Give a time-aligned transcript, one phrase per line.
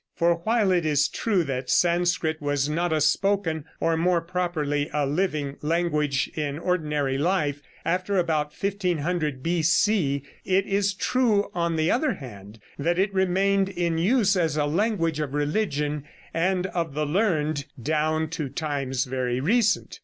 [0.15, 5.05] For while it is true that Sanskrit was not a spoken, or, more properly, a
[5.05, 12.13] living, language in ordinary life after about 1500 B.C., it is true, on the other
[12.15, 17.65] hand, that it remained in use as a language of religion and of the learned
[17.79, 19.99] down to times very recent.